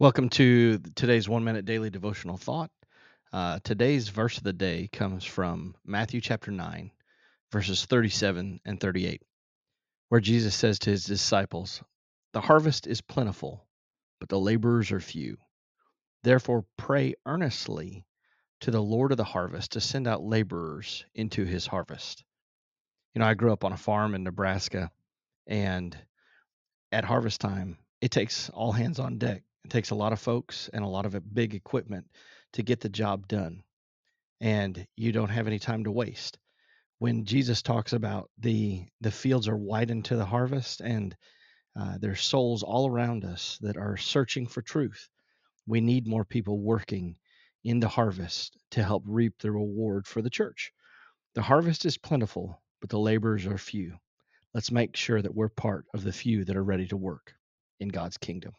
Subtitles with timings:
[0.00, 2.70] Welcome to today's one minute daily devotional thought.
[3.34, 6.90] Uh, today's verse of the day comes from Matthew chapter 9,
[7.52, 9.20] verses 37 and 38,
[10.08, 11.82] where Jesus says to his disciples,
[12.32, 13.66] The harvest is plentiful,
[14.20, 15.36] but the laborers are few.
[16.22, 18.06] Therefore, pray earnestly
[18.60, 22.24] to the Lord of the harvest to send out laborers into his harvest.
[23.14, 24.90] You know, I grew up on a farm in Nebraska,
[25.46, 25.94] and
[26.90, 29.42] at harvest time, it takes all hands on deck.
[29.64, 32.06] It takes a lot of folks and a lot of big equipment
[32.54, 33.62] to get the job done.
[34.40, 36.38] And you don't have any time to waste.
[36.98, 41.16] When Jesus talks about the the fields are widened to the harvest and
[41.78, 45.08] uh, there's souls all around us that are searching for truth,
[45.66, 47.16] we need more people working
[47.64, 50.72] in the harvest to help reap the reward for the church.
[51.34, 53.98] The harvest is plentiful, but the laborers are few.
[54.52, 57.34] Let's make sure that we're part of the few that are ready to work
[57.78, 58.52] in God's kingdom.